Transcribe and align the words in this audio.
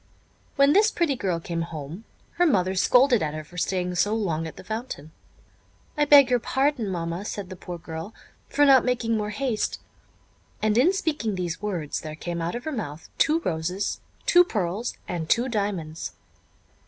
When 0.55 0.73
this 0.73 0.89
pretty 0.89 1.15
girl 1.15 1.39
came 1.39 1.61
home, 1.61 2.05
her 2.37 2.45
mother 2.47 2.73
scolded 2.73 3.21
at 3.21 3.35
her 3.35 3.43
for 3.43 3.59
staying 3.59 3.93
so 3.93 4.15
long 4.15 4.47
at 4.47 4.55
the 4.55 4.63
fountain. 4.63 5.11
"I 5.95 6.05
beg 6.05 6.27
your 6.31 6.39
pardon, 6.39 6.89
mamma," 6.89 7.23
said 7.23 7.51
the 7.51 7.55
poor 7.55 7.77
girl, 7.77 8.11
"for 8.49 8.65
not 8.65 8.83
making 8.83 9.15
more 9.15 9.29
haste," 9.29 9.79
and, 10.59 10.75
in 10.75 10.91
speaking 10.91 11.35
these 11.35 11.61
words, 11.61 11.99
there 11.99 12.15
came 12.15 12.41
out 12.41 12.55
of 12.55 12.63
her 12.63 12.71
mouth 12.71 13.09
two 13.19 13.41
roses, 13.41 14.01
two 14.25 14.43
pearls, 14.43 14.95
and 15.07 15.29
two 15.29 15.47
diamonds. 15.47 16.13